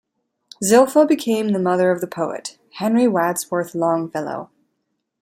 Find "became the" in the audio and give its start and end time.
1.05-1.59